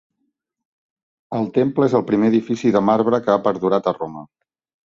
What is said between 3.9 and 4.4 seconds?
a Roma.